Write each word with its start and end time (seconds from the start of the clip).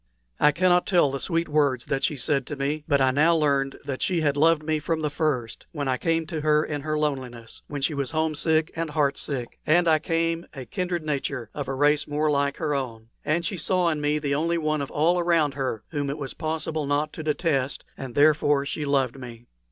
I 0.39 0.51
cannot 0.51 0.87
tell 0.87 1.11
the 1.11 1.19
sweet 1.19 1.47
words 1.47 1.85
that 1.85 2.03
she 2.03 2.15
said 2.17 2.47
to 2.47 2.55
me; 2.55 2.83
but 2.87 2.99
I 2.99 3.11
now 3.11 3.35
learned 3.35 3.77
that 3.85 4.01
she 4.01 4.21
had 4.21 4.35
loved 4.35 4.63
me 4.63 4.79
from 4.79 5.01
the 5.03 5.11
first 5.11 5.67
when 5.73 5.87
I 5.87 5.97
came 5.99 6.25
to 6.25 6.41
her 6.41 6.65
in 6.65 6.81
her 6.81 6.97
loneliness, 6.97 7.61
when 7.67 7.83
she 7.83 7.93
was 7.93 8.09
homesick 8.09 8.71
and 8.75 8.89
heartsick; 8.89 9.59
and 9.63 9.87
I 9.87 9.99
came, 9.99 10.47
a 10.55 10.65
kindred 10.65 11.03
nature, 11.05 11.51
of 11.53 11.67
a 11.67 11.75
race 11.75 12.07
more 12.07 12.31
like 12.31 12.57
her 12.57 12.73
own; 12.73 13.09
and 13.23 13.45
she 13.45 13.57
saw 13.57 13.89
in 13.89 14.01
me 14.01 14.17
the 14.17 14.33
only 14.33 14.57
one 14.57 14.81
of 14.81 14.89
all 14.89 15.19
around 15.19 15.53
her 15.53 15.83
whom 15.89 16.09
it 16.09 16.17
was 16.17 16.33
possible 16.33 16.87
not 16.87 17.13
to 17.13 17.21
detest, 17.21 17.85
and 17.95 18.15
therefore 18.15 18.65
she 18.65 18.85
loved 18.85 19.19
me. 19.19 19.45